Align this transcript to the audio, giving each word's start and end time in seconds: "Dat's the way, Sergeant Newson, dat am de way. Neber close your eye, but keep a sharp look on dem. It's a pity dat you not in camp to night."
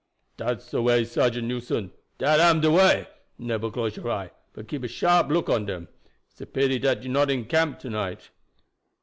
"Dat's 0.35 0.71
the 0.71 0.81
way, 0.81 1.05
Sergeant 1.05 1.47
Newson, 1.47 1.91
dat 2.17 2.39
am 2.39 2.59
de 2.59 2.71
way. 2.71 3.07
Neber 3.37 3.69
close 3.69 3.97
your 3.97 4.09
eye, 4.09 4.31
but 4.51 4.67
keep 4.67 4.83
a 4.83 4.87
sharp 4.87 5.29
look 5.29 5.47
on 5.47 5.67
dem. 5.67 5.89
It's 6.31 6.41
a 6.41 6.47
pity 6.47 6.79
dat 6.79 7.03
you 7.03 7.09
not 7.09 7.29
in 7.29 7.45
camp 7.45 7.77
to 7.81 7.89
night." 7.91 8.31